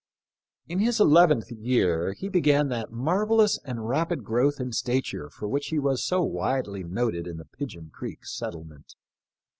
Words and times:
In 0.67 0.79
his 0.79 0.99
eleventh 0.99 1.51
year 1.51 2.13
he 2.13 2.27
began 2.27 2.69
that 2.69 2.91
marvellous 2.91 3.59
and 3.63 3.87
rapid 3.87 4.23
growth 4.23 4.59
in 4.59 4.71
stature 4.71 5.29
for 5.29 5.47
which 5.47 5.67
he 5.67 5.77
was 5.77 6.03
so 6.03 6.23
widely 6.23 6.83
noted 6.83 7.27
in 7.27 7.37
the 7.37 7.45
Pigeon 7.45 7.91
creek 7.93 8.25
settlement. 8.25 8.95